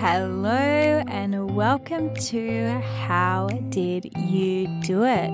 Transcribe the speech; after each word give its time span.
Hello, 0.00 1.02
and 1.08 1.56
welcome 1.56 2.14
to 2.14 2.68
How 3.08 3.48
Did 3.68 4.16
You 4.16 4.68
Do 4.82 5.02
It? 5.02 5.28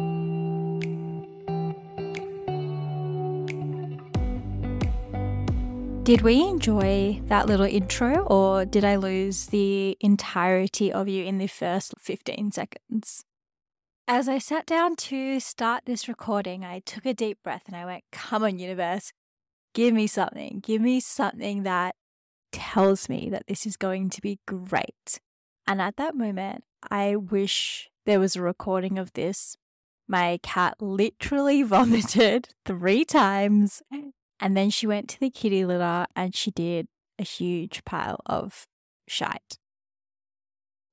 Did 6.04 6.22
we 6.22 6.40
enjoy 6.40 7.20
that 7.26 7.46
little 7.46 7.66
intro, 7.66 8.20
or 8.20 8.64
did 8.64 8.86
I 8.86 8.96
lose 8.96 9.48
the 9.48 9.98
entirety 10.00 10.90
of 10.90 11.08
you 11.08 11.26
in 11.26 11.36
the 11.36 11.46
first 11.46 11.92
15 11.98 12.52
seconds? 12.52 13.22
As 14.08 14.30
I 14.30 14.38
sat 14.38 14.64
down 14.64 14.96
to 14.96 15.40
start 15.40 15.82
this 15.84 16.08
recording, 16.08 16.64
I 16.64 16.78
took 16.78 17.04
a 17.04 17.12
deep 17.12 17.36
breath 17.44 17.64
and 17.66 17.76
I 17.76 17.84
went, 17.84 18.04
Come 18.12 18.42
on, 18.42 18.58
universe, 18.58 19.12
give 19.74 19.92
me 19.92 20.06
something. 20.06 20.60
Give 20.64 20.80
me 20.80 21.00
something 21.00 21.64
that 21.64 21.96
tells 22.54 23.08
me 23.08 23.28
that 23.30 23.48
this 23.48 23.66
is 23.66 23.76
going 23.76 24.08
to 24.10 24.20
be 24.20 24.38
great. 24.46 25.20
And 25.66 25.82
at 25.82 25.96
that 25.96 26.14
moment, 26.14 26.62
I 26.88 27.16
wish 27.16 27.90
there 28.06 28.20
was 28.20 28.36
a 28.36 28.42
recording 28.42 28.96
of 28.96 29.12
this. 29.14 29.56
My 30.06 30.38
cat 30.42 30.76
literally 30.80 31.62
vomited 31.74 32.50
three 32.64 33.04
times 33.04 33.82
and 34.40 34.56
then 34.56 34.70
she 34.70 34.86
went 34.86 35.08
to 35.08 35.20
the 35.20 35.30
kitty 35.30 35.64
litter 35.64 36.06
and 36.14 36.34
she 36.34 36.52
did 36.52 36.86
a 37.18 37.24
huge 37.24 37.84
pile 37.84 38.20
of 38.26 38.66
shite. 39.08 39.58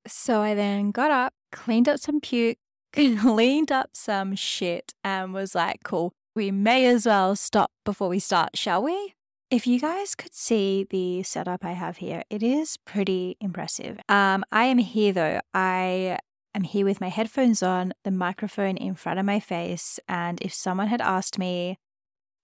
So 0.08 0.42
I 0.42 0.56
then 0.56 0.90
got 0.90 1.12
up, 1.12 1.34
cleaned 1.52 1.88
up 1.88 2.00
some 2.00 2.22
puke, 2.22 2.58
cleaned 2.94 3.72
up 3.72 3.92
some 3.94 4.36
shit, 4.36 4.94
and 5.04 5.32
was 5.32 5.54
like, 5.54 5.82
cool, 5.84 6.12
we 6.36 6.50
may 6.50 6.88
as 6.88 7.06
well 7.06 7.36
stop 7.36 7.72
before 7.86 8.10
we 8.10 8.20
start, 8.20 8.58
shall 8.58 8.82
we? 8.82 9.14
If 9.52 9.68
you 9.68 9.82
guys 9.82 10.16
could 10.16 10.34
see 10.34 10.88
the 10.90 11.24
setup 11.24 11.66
I 11.66 11.74
have 11.74 11.98
here, 11.98 12.24
it 12.30 12.42
is 12.42 12.78
pretty 12.86 13.36
impressive. 13.42 14.00
Um, 14.08 14.46
I 14.50 14.64
am 14.64 14.78
here 14.78 15.12
though. 15.12 15.42
I 15.54 16.20
am 16.56 16.64
here 16.64 16.86
with 16.86 17.02
my 17.02 17.10
headphones 17.10 17.62
on, 17.62 17.92
the 18.06 18.12
microphone 18.12 18.78
in 18.78 18.96
front 18.96 19.20
of 19.20 19.26
my 19.26 19.42
face, 19.42 20.00
and 20.08 20.40
if 20.42 20.54
someone 20.54 20.88
had 20.88 21.02
asked 21.02 21.38
me 21.38 21.78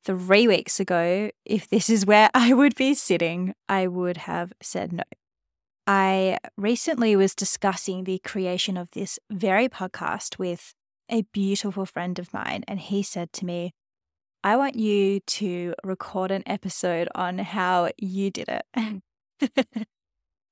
three 0.03 0.49
weeks 0.49 0.81
ago 0.81 1.31
if 1.45 1.69
this 1.69 1.89
is 1.89 2.05
where 2.05 2.29
I 2.33 2.51
would 2.53 2.75
be 2.75 2.93
sitting, 2.93 3.53
I 3.69 3.87
would 3.87 4.17
have 4.17 4.51
said 4.61 4.91
no. 4.91 5.03
I 5.87 6.39
recently 6.57 7.15
was 7.15 7.33
discussing 7.33 8.03
the 8.03 8.19
creation 8.19 8.75
of 8.75 8.91
this 8.91 9.17
very 9.31 9.69
podcast 9.69 10.37
with 10.37 10.73
a 11.09 11.21
beautiful 11.31 11.85
friend 11.85 12.19
of 12.19 12.33
mine, 12.33 12.65
and 12.67 12.81
he 12.81 13.01
said 13.01 13.31
to 13.31 13.45
me, 13.45 13.71
I 14.47 14.55
want 14.55 14.77
you 14.77 15.19
to 15.19 15.73
record 15.83 16.31
an 16.31 16.43
episode 16.45 17.09
on 17.13 17.37
how 17.37 17.89
you 17.97 18.31
did 18.31 18.47
it. 18.47 18.65
Mm. 18.77 19.01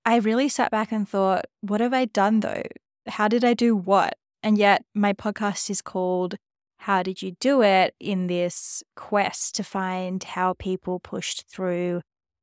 I 0.06 0.18
really 0.18 0.50
sat 0.50 0.70
back 0.70 0.92
and 0.92 1.08
thought, 1.08 1.46
what 1.62 1.80
have 1.80 1.94
I 1.94 2.04
done 2.04 2.42
though? 2.42 2.64
How 3.08 3.30
did 3.30 3.46
I 3.46 3.54
do 3.54 3.74
what? 3.74 4.18
And 4.44 4.58
yet 4.58 4.84
my 4.94 5.14
podcast 5.14 5.70
is 5.70 5.82
called 5.82 6.36
how 6.80 7.04
did 7.04 7.22
you 7.22 7.38
do 7.40 7.62
it 7.62 7.96
in 7.98 8.28
this 8.28 8.84
quest 8.98 9.56
to 9.56 9.64
find 9.64 10.22
how 10.22 10.56
people 10.56 11.00
pushed 11.00 11.46
through 11.48 12.02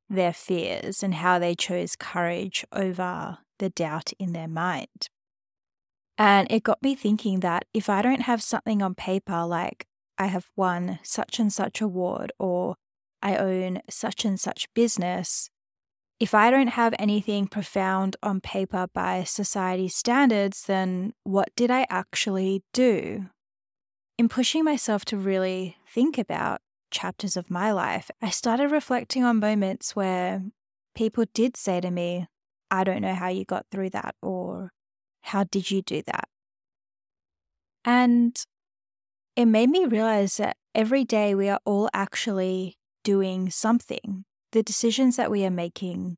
their 0.09 0.33
fears 0.33 1.03
and 1.03 1.17
how 1.17 1.39
they 1.39 1.55
chose 1.55 1.97
courage 1.97 2.65
over 2.73 3.37
the 3.59 3.69
doubt 3.69 4.13
in 4.19 4.33
their 4.33 4.49
mind? 4.49 5.11
And 6.17 6.51
it 6.51 6.63
got 6.63 6.83
me 6.83 6.95
thinking 6.95 7.41
that 7.41 7.67
if 7.75 7.91
I 7.91 8.01
don't 8.01 8.23
have 8.23 8.43
something 8.43 8.81
on 8.81 8.95
paper 8.95 9.45
like 9.45 9.87
I 10.23 10.27
have 10.27 10.51
won 10.55 11.01
such 11.03 11.41
and 11.41 11.53
such 11.53 11.81
award 11.81 12.31
or 12.39 12.77
I 13.23 13.37
own 13.37 13.81
such 13.91 14.25
and 14.25 14.39
such 14.39 14.73
business, 14.73 15.51
if 16.21 16.35
I 16.35 16.53
don't 16.53 16.69
have 16.69 16.95
anything 16.97 17.49
profound 17.49 18.15
on 18.23 18.41
paper 18.41 18.87
by 18.95 19.25
society's 19.25 19.97
standards, 19.97 20.67
then 20.67 21.15
what 21.25 21.49
did 21.57 21.69
I 21.71 21.87
actually 21.91 22.63
do? 22.73 23.27
In 24.17 24.29
pushing 24.29 24.63
myself 24.63 25.05
to 25.07 25.17
really 25.17 25.79
think 25.93 26.19
about 26.19 26.61
chapters 26.93 27.37
of 27.37 27.51
my 27.51 27.73
life, 27.73 28.09
I 28.21 28.31
started 28.31 28.71
reflecting 28.71 29.25
on 29.25 29.41
moments 29.41 29.97
where 29.97 30.45
people 30.95 31.25
did 31.35 31.57
say 31.57 31.81
to 31.81 31.91
me, 31.91 32.29
I 32.71 32.85
don't 32.85 33.03
know 33.03 33.15
how 33.15 33.29
you 33.29 33.45
got 33.45 33.67
through 33.73 33.91
that, 33.91 34.15
or 34.23 34.71
how 35.23 35.43
did 35.43 35.73
you 35.73 35.83
do 35.83 36.03
that? 36.07 36.29
And 37.85 38.41
it 39.37 39.47
made 39.47 39.71
me 39.71 39.87
realize 39.87 40.37
that 40.37 40.57
every 40.75 41.05
day 41.05 41.35
we 41.35 41.49
are 41.49 41.61
all 41.65 41.89
actually 41.95 42.77
doing 43.05 43.51
something. 43.51 44.25
The 44.53 44.63
decisions 44.63 45.17
that 45.17 45.31
we 45.31 45.45
are 45.45 45.51
making, 45.51 46.17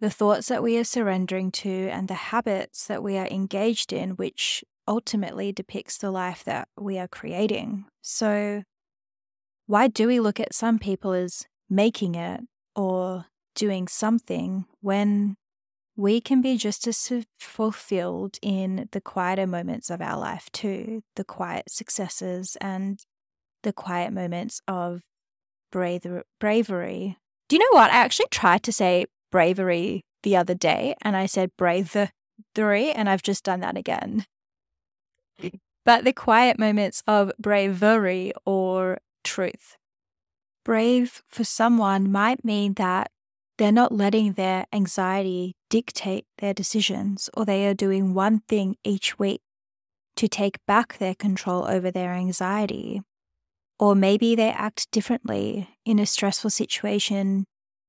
the 0.00 0.10
thoughts 0.10 0.48
that 0.48 0.62
we 0.62 0.76
are 0.78 0.84
surrendering 0.84 1.50
to, 1.52 1.88
and 1.88 2.08
the 2.08 2.14
habits 2.14 2.86
that 2.86 3.02
we 3.02 3.16
are 3.16 3.28
engaged 3.28 3.92
in, 3.92 4.10
which 4.10 4.64
ultimately 4.88 5.52
depicts 5.52 5.98
the 5.98 6.10
life 6.10 6.42
that 6.44 6.68
we 6.78 6.98
are 6.98 7.08
creating. 7.08 7.84
So, 8.02 8.64
why 9.66 9.86
do 9.86 10.08
we 10.08 10.18
look 10.18 10.40
at 10.40 10.54
some 10.54 10.80
people 10.80 11.12
as 11.12 11.46
making 11.68 12.16
it 12.16 12.40
or 12.74 13.26
doing 13.54 13.86
something 13.86 14.64
when 14.80 15.36
we 16.00 16.20
can 16.20 16.40
be 16.40 16.56
just 16.56 16.86
as 16.86 17.10
fulfilled 17.38 18.38
in 18.42 18.88
the 18.92 19.00
quieter 19.00 19.46
moments 19.46 19.90
of 19.90 20.00
our 20.00 20.18
life 20.18 20.48
too, 20.52 21.02
the 21.16 21.24
quiet 21.24 21.64
successes 21.68 22.56
and 22.60 23.04
the 23.62 23.72
quiet 23.72 24.12
moments 24.12 24.60
of 24.66 25.02
bravery. 25.70 27.18
Do 27.48 27.56
you 27.56 27.60
know 27.60 27.78
what? 27.78 27.90
I 27.90 27.96
actually 27.96 28.28
tried 28.30 28.62
to 28.64 28.72
say 28.72 29.06
bravery 29.30 30.02
the 30.22 30.36
other 30.36 30.54
day 30.54 30.94
and 31.02 31.16
I 31.16 31.26
said 31.26 31.50
bravery, 31.56 32.10
and 32.56 33.08
I've 33.08 33.22
just 33.22 33.44
done 33.44 33.60
that 33.60 33.76
again 33.76 34.24
but 35.84 36.04
the 36.04 36.12
quiet 36.12 36.58
moments 36.58 37.02
of 37.06 37.32
bravery 37.38 38.32
or 38.44 38.98
truth. 39.24 39.76
Brave 40.64 41.22
for 41.26 41.44
someone 41.44 42.12
might 42.12 42.44
mean 42.44 42.74
that 42.74 43.10
they're 43.60 43.70
not 43.70 43.92
letting 43.92 44.32
their 44.32 44.64
anxiety 44.72 45.54
dictate 45.68 46.24
their 46.38 46.54
decisions, 46.54 47.28
or 47.34 47.44
they 47.44 47.66
are 47.66 47.74
doing 47.74 48.14
one 48.14 48.40
thing 48.48 48.76
each 48.82 49.18
week 49.18 49.42
to 50.16 50.28
take 50.28 50.64
back 50.66 50.96
their 50.96 51.14
control 51.14 51.68
over 51.68 51.90
their 51.90 52.14
anxiety. 52.14 53.02
Or 53.78 53.94
maybe 53.94 54.34
they 54.34 54.48
act 54.50 54.90
differently 54.90 55.68
in 55.84 55.98
a 55.98 56.06
stressful 56.06 56.48
situation 56.48 57.44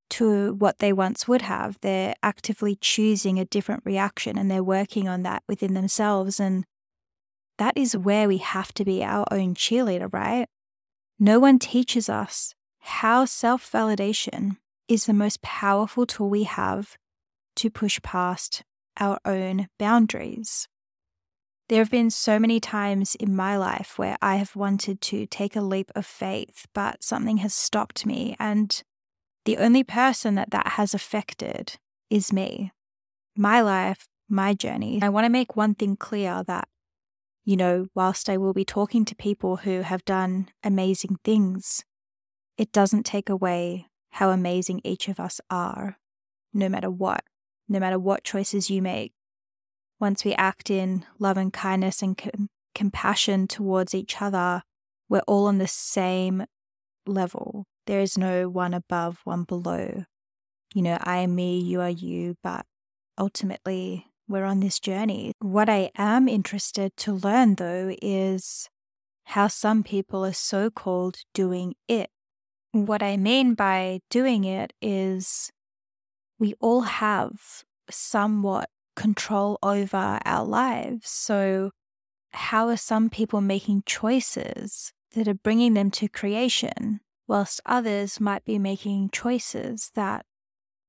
to 0.10 0.56
what 0.56 0.80
they 0.80 0.92
once 0.92 1.26
would 1.26 1.44
have. 1.44 1.78
They're 1.82 2.16
actively 2.22 2.76
choosing 2.76 3.40
a 3.40 3.46
different 3.46 3.84
reaction 3.86 4.38
and 4.38 4.52
they're 4.52 4.62
working 4.62 5.08
on 5.08 5.24
that 5.24 5.42
within 5.48 5.74
themselves 5.74 6.38
and 6.38 6.66
that 7.60 7.78
is 7.78 7.96
where 7.96 8.28
we 8.28 8.40
have 8.40 8.74
to 8.74 8.84
be 8.84 9.06
our 9.06 9.26
own 9.32 9.56
cheerleader, 9.56 10.12
right? 10.12 10.50
No 11.18 11.40
one 11.40 11.60
teaches 11.60 12.10
us 12.10 12.56
how 12.80 13.24
self 13.24 13.72
validation 13.72 14.58
is 14.92 15.06
the 15.06 15.14
most 15.14 15.42
powerful 15.42 16.06
tool 16.06 16.30
we 16.30 16.44
have 16.44 16.98
to 17.56 17.70
push 17.70 18.02
past 18.02 18.62
our 19.00 19.18
own 19.24 19.70
boundaries. 19.80 20.68
There 21.70 21.80
have 21.80 21.90
been 21.90 22.10
so 22.10 22.38
many 22.38 22.60
times 22.60 23.16
in 23.16 23.34
my 23.34 23.56
life 23.56 23.98
where 23.98 24.18
I 24.22 24.36
have 24.36 24.54
wanted 24.54 25.00
to 25.00 25.26
take 25.28 25.56
a 25.56 25.62
leap 25.62 25.92
of 25.96 26.06
faith, 26.06 26.66
but 26.74 27.06
something 27.06 27.38
has 27.38 27.54
stopped 27.54 28.06
me. 28.06 28.36
And 28.38 28.84
the 29.46 29.60
only 29.60 29.86
person 29.86 30.36
that 30.36 30.52
that 30.52 30.74
has 30.74 30.94
affected 30.94 31.78
is 32.10 32.34
me, 32.34 32.74
my 33.34 33.62
life, 33.62 34.10
my 34.28 34.54
journey. 34.54 35.00
I 35.02 35.08
want 35.08 35.24
to 35.24 35.30
make 35.30 35.56
one 35.56 35.74
thing 35.74 35.96
clear 35.96 36.44
that 36.48 36.68
you 37.46 37.56
know, 37.56 37.88
whilst 37.96 38.30
I 38.30 38.36
will 38.36 38.54
be 38.54 38.66
talking 38.66 39.06
to 39.06 39.16
people 39.16 39.56
who 39.56 39.82
have 39.84 40.04
done 40.04 40.50
amazing 40.64 41.16
things, 41.24 41.86
it 42.58 42.74
doesn't 42.74 43.04
take 43.04 43.30
away 43.30 43.88
how 44.12 44.30
amazing 44.30 44.82
each 44.84 45.08
of 45.08 45.20
us 45.20 45.42
are, 45.50 45.98
no 46.54 46.70
matter 46.70 46.90
what, 46.90 47.24
no 47.68 47.80
matter 47.80 47.98
what 48.00 48.24
choices 48.24 48.70
you 48.70 48.82
make. 48.82 49.14
Once 50.00 50.26
we 50.26 50.34
act 50.34 50.70
in 50.70 51.06
love 51.20 51.38
and 51.38 51.54
kindness 51.54 52.02
and 52.02 52.18
com- 52.18 52.50
compassion 52.74 53.48
towards 53.48 53.94
each 53.94 54.22
other, 54.22 54.64
we're 55.10 55.22
all 55.28 55.46
on 55.46 55.58
the 55.58 55.68
same 55.68 56.46
level. 57.06 57.66
There 57.88 58.00
is 58.00 58.18
no 58.18 58.50
one 58.50 58.74
above, 58.74 59.20
one 59.24 59.44
below. 59.44 60.06
You 60.74 60.82
know, 60.82 60.98
I 61.02 61.18
am 61.18 61.36
me, 61.36 61.60
you 61.60 61.82
are 61.82 61.90
you, 61.90 62.36
but 62.42 62.66
ultimately 63.18 64.08
we're 64.28 64.46
on 64.46 64.60
this 64.62 64.80
journey. 64.80 65.34
What 65.40 65.70
I 65.70 65.92
am 65.98 66.28
interested 66.28 66.96
to 66.98 67.14
learn, 67.14 67.56
though, 67.56 67.96
is 68.02 68.70
how 69.26 69.48
some 69.48 69.84
people 69.84 70.26
are 70.26 70.34
so 70.34 70.70
called 70.70 71.20
doing 71.34 71.76
it. 71.88 72.10
What 72.72 73.04
I 73.04 73.18
mean 73.18 73.54
by 73.54 74.00
doing 74.10 74.44
it 74.46 74.74
is 74.82 75.52
we 76.40 76.54
all 76.60 76.82
have 76.82 77.64
somewhat 77.90 78.70
control 78.96 79.60
over 79.62 80.20
our 80.24 80.46
lives. 80.46 81.10
So, 81.10 81.72
how 82.32 82.70
are 82.70 82.78
some 82.78 83.10
people 83.10 83.42
making 83.42 83.84
choices 83.86 84.94
that 85.14 85.28
are 85.28 85.34
bringing 85.34 85.74
them 85.74 85.92
to 85.92 86.08
creation, 86.08 87.02
whilst 87.28 87.62
others 87.66 88.20
might 88.20 88.46
be 88.46 88.58
making 88.58 89.10
choices 89.10 89.92
that 89.96 90.26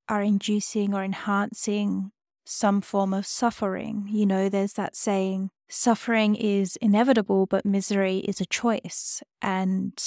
are 0.08 0.22
inducing 0.22 0.94
or 0.94 1.02
enhancing 1.02 2.12
some 2.44 2.80
form 2.80 3.14
of 3.14 3.26
suffering. 3.26 4.06
You 4.08 4.26
know, 4.26 4.48
there's 4.48 4.74
that 4.74 4.96
saying, 4.96 5.50
suffering 5.68 6.34
is 6.34 6.76
inevitable, 6.76 7.46
but 7.46 7.64
misery 7.64 8.18
is 8.18 8.40
a 8.40 8.46
choice. 8.46 9.22
And 9.40 9.98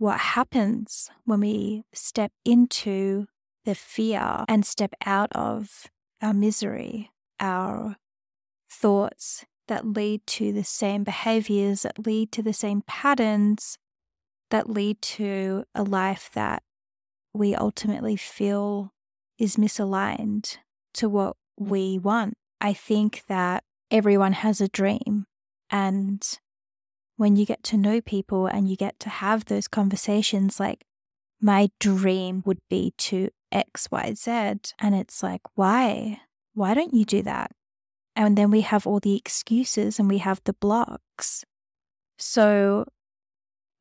what 0.00 0.18
happens 0.18 1.10
when 1.26 1.40
we 1.40 1.84
step 1.92 2.32
into 2.46 3.26
the 3.66 3.74
fear 3.74 4.46
and 4.48 4.64
step 4.64 4.94
out 5.04 5.30
of 5.32 5.88
our 6.22 6.32
misery, 6.32 7.10
our 7.38 7.96
thoughts 8.72 9.44
that 9.68 9.86
lead 9.86 10.26
to 10.26 10.54
the 10.54 10.64
same 10.64 11.04
behaviors, 11.04 11.82
that 11.82 12.06
lead 12.06 12.32
to 12.32 12.42
the 12.42 12.54
same 12.54 12.80
patterns, 12.86 13.76
that 14.48 14.70
lead 14.70 15.02
to 15.02 15.64
a 15.74 15.82
life 15.82 16.30
that 16.32 16.62
we 17.34 17.54
ultimately 17.54 18.16
feel 18.16 18.94
is 19.38 19.56
misaligned 19.56 20.56
to 20.94 21.10
what 21.10 21.36
we 21.58 21.98
want. 21.98 22.32
I 22.58 22.72
think 22.72 23.24
that 23.28 23.64
everyone 23.90 24.32
has 24.32 24.62
a 24.62 24.68
dream. 24.68 25.26
And 25.68 26.26
when 27.20 27.36
you 27.36 27.44
get 27.44 27.62
to 27.62 27.76
know 27.76 28.00
people 28.00 28.46
and 28.46 28.66
you 28.66 28.74
get 28.74 28.98
to 28.98 29.10
have 29.10 29.44
those 29.44 29.68
conversations, 29.68 30.58
like, 30.58 30.86
my 31.38 31.68
dream 31.78 32.42
would 32.46 32.60
be 32.70 32.94
to 32.96 33.28
X, 33.52 33.88
Y, 33.90 34.14
Z. 34.14 34.30
And 34.78 34.94
it's 34.94 35.22
like, 35.22 35.42
why? 35.54 36.22
Why 36.54 36.72
don't 36.72 36.94
you 36.94 37.04
do 37.04 37.20
that? 37.20 37.52
And 38.16 38.38
then 38.38 38.50
we 38.50 38.62
have 38.62 38.86
all 38.86 39.00
the 39.00 39.16
excuses 39.16 39.98
and 39.98 40.08
we 40.08 40.16
have 40.16 40.40
the 40.44 40.54
blocks. 40.54 41.44
So, 42.16 42.86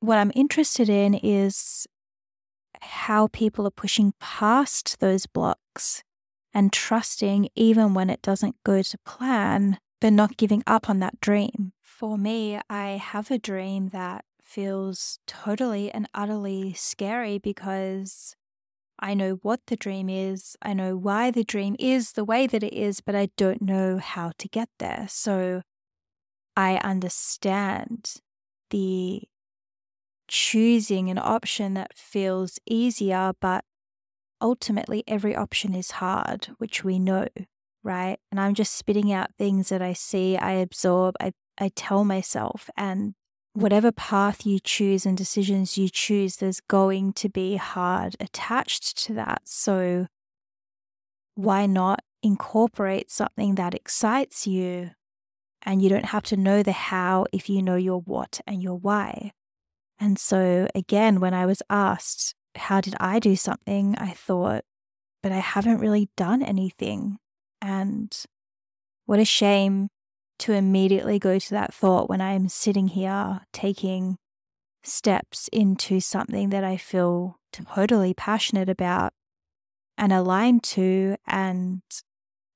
what 0.02 0.18
I'm 0.18 0.34
interested 0.36 0.90
in 0.90 1.14
is 1.14 1.88
how 2.82 3.28
people 3.28 3.66
are 3.66 3.72
pushing 3.72 4.16
past 4.20 5.00
those 5.00 5.28
blocks 5.28 6.04
and 6.54 6.74
trusting 6.74 7.48
even 7.56 7.94
when 7.94 8.10
it 8.10 8.22
doesn't 8.22 8.58
go 8.66 8.82
to 8.82 8.98
plan, 9.06 9.80
but 10.02 10.12
not 10.12 10.36
giving 10.36 10.62
up 10.68 10.90
on 10.90 11.00
that 11.00 11.22
dream. 11.22 11.72
For 12.00 12.18
me, 12.18 12.58
I 12.70 12.92
have 12.92 13.30
a 13.30 13.38
dream 13.38 13.90
that 13.90 14.24
feels 14.42 15.20
totally 15.28 15.92
and 15.92 16.08
utterly 16.14 16.72
scary 16.72 17.40
because 17.40 18.38
I 18.98 19.14
know 19.14 19.40
what 19.42 19.60
the 19.68 19.76
dream 19.76 20.08
is, 20.08 20.56
I 20.62 20.74
know 20.74 20.96
why 20.96 21.30
the 21.30 21.44
dream 21.44 21.76
is 21.78 22.14
the 22.14 22.24
way 22.24 22.48
that 22.48 22.64
it 22.64 22.72
is, 22.72 23.02
but 23.02 23.16
I 23.16 23.32
don't 23.36 23.62
know 23.62 23.98
how 23.98 24.32
to 24.38 24.48
get 24.48 24.70
there. 24.80 25.08
So 25.10 25.64
I 26.56 26.78
understand 26.78 28.14
the 28.70 29.24
choosing 30.30 31.10
an 31.10 31.18
option 31.18 31.74
that 31.74 31.98
feels 31.98 32.60
easier, 32.66 33.34
but 33.42 33.66
ultimately 34.40 35.04
every 35.06 35.36
option 35.36 35.76
is 35.76 35.92
hard, 35.92 36.48
which 36.60 36.82
we 36.82 36.98
know, 36.98 37.28
right? 37.84 38.20
And 38.32 38.40
I'm 38.40 38.54
just 38.54 38.76
spitting 38.76 39.12
out 39.12 39.36
things 39.38 39.68
that 39.68 39.82
I 39.82 39.92
see, 39.92 40.38
I 40.38 40.54
absorb, 40.54 41.16
I, 41.20 41.34
I 41.60 41.70
tell 41.76 42.06
myself, 42.06 42.70
and 42.78 43.14
whatever 43.54 43.92
path 43.92 44.46
you 44.46 44.60
choose 44.60 45.06
and 45.06 45.18
decisions 45.18 45.78
you 45.78 45.90
choose, 45.90 46.38
there's 46.38 46.62
going 46.62 47.14
to 47.14 47.30
be 47.30 47.58
hard 47.58 48.16
attached 48.20 48.98
to 49.06 49.14
that. 49.16 49.42
So, 49.46 50.08
why 51.36 51.66
not 51.66 52.02
incorporate 52.24 53.12
something 53.12 53.56
that 53.56 53.74
excites 53.74 54.48
you? 54.48 54.92
And 55.64 55.82
you 55.82 55.90
don't 55.90 56.06
have 56.06 56.24
to 56.24 56.38
know 56.38 56.64
the 56.64 56.72
how 56.72 57.26
if 57.34 57.50
you 57.50 57.62
know 57.62 57.76
your 57.76 58.00
what 58.02 58.40
and 58.48 58.64
your 58.64 58.76
why. 58.76 59.32
And 60.00 60.18
so, 60.18 60.68
again, 60.74 61.20
when 61.20 61.34
I 61.34 61.46
was 61.46 61.62
asked, 61.70 62.34
how 62.56 62.80
did 62.80 62.96
I 63.00 63.20
do 63.20 63.36
something? 63.36 63.96
I 63.98 64.12
thought, 64.12 64.64
but 65.22 65.34
I 65.34 65.40
haven't 65.40 65.80
really 65.80 66.10
done 66.16 66.42
anything. 66.42 67.18
And 67.62 68.16
what 69.06 69.20
a 69.20 69.26
shame 69.26 69.90
to 70.40 70.54
immediately 70.54 71.20
go 71.20 71.40
to 71.40 71.50
that 71.52 71.74
thought 71.74 72.10
when 72.10 72.22
I'm 72.22 72.50
sitting 72.50 72.90
here 72.90 73.42
taking 73.54 74.18
steps 74.84 75.50
into 75.52 76.00
something 76.00 76.50
that 76.50 76.64
I 76.64 76.78
feel 76.78 77.38
totally 77.52 78.14
passionate 78.14 78.70
about 78.70 79.14
and 79.98 80.14
aligned 80.14 80.64
to. 80.64 81.16
And 81.28 81.82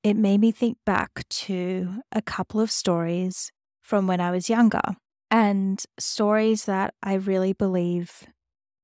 it 0.03 0.15
made 0.15 0.39
me 0.39 0.51
think 0.51 0.77
back 0.85 1.27
to 1.29 2.01
a 2.11 2.21
couple 2.21 2.59
of 2.59 2.71
stories 2.71 3.51
from 3.81 4.07
when 4.07 4.21
I 4.21 4.31
was 4.31 4.49
younger 4.49 4.95
and 5.29 5.83
stories 5.99 6.65
that 6.65 6.93
I 7.01 7.15
really 7.15 7.53
believe 7.53 8.23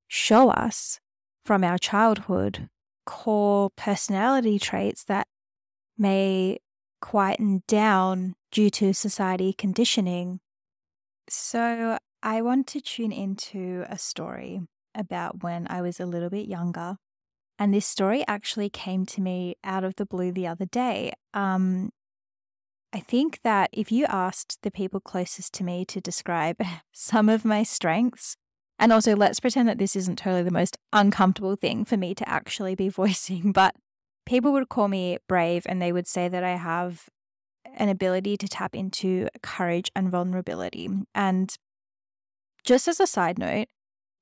show 0.08 0.50
us 0.50 0.98
from 1.44 1.64
our 1.64 1.78
childhood 1.78 2.68
core 3.06 3.70
personality 3.76 4.58
traits 4.58 5.04
that 5.04 5.26
may 5.96 6.58
quieten 7.00 7.62
down 7.66 8.34
due 8.50 8.70
to 8.70 8.92
society 8.92 9.52
conditioning. 9.52 10.40
So, 11.28 11.98
I 12.22 12.42
want 12.42 12.66
to 12.68 12.80
tune 12.80 13.12
into 13.12 13.84
a 13.88 13.96
story 13.96 14.60
about 14.94 15.42
when 15.42 15.66
I 15.70 15.80
was 15.80 16.00
a 16.00 16.06
little 16.06 16.30
bit 16.30 16.48
younger. 16.48 16.96
And 17.58 17.72
this 17.72 17.86
story 17.86 18.24
actually 18.26 18.70
came 18.70 19.06
to 19.06 19.20
me 19.20 19.56
out 19.62 19.84
of 19.84 19.96
the 19.96 20.06
blue 20.06 20.32
the 20.32 20.46
other 20.46 20.66
day. 20.66 21.12
Um, 21.34 21.90
I 22.92 23.00
think 23.00 23.40
that 23.44 23.70
if 23.72 23.92
you 23.92 24.06
asked 24.06 24.58
the 24.62 24.70
people 24.70 25.00
closest 25.00 25.54
to 25.54 25.64
me 25.64 25.84
to 25.86 26.00
describe 26.00 26.56
some 26.92 27.28
of 27.28 27.44
my 27.44 27.62
strengths, 27.62 28.36
and 28.78 28.92
also 28.92 29.14
let's 29.14 29.40
pretend 29.40 29.68
that 29.68 29.78
this 29.78 29.94
isn't 29.94 30.16
totally 30.16 30.42
the 30.42 30.50
most 30.50 30.78
uncomfortable 30.92 31.54
thing 31.54 31.84
for 31.84 31.96
me 31.96 32.14
to 32.14 32.28
actually 32.28 32.74
be 32.74 32.88
voicing, 33.02 33.52
but 33.52 33.74
people 34.30 34.52
would 34.52 34.68
call 34.68 34.86
me 34.86 35.18
brave 35.28 35.66
and 35.66 35.82
they 35.82 35.90
would 35.90 36.06
say 36.06 36.28
that 36.28 36.44
I 36.44 36.52
have 36.52 37.08
an 37.74 37.88
ability 37.88 38.36
to 38.36 38.46
tap 38.46 38.76
into 38.76 39.28
courage 39.42 39.90
and 39.96 40.08
vulnerability. 40.08 40.88
And 41.16 41.52
just 42.62 42.86
as 42.86 43.00
a 43.00 43.08
side 43.08 43.40
note, 43.40 43.66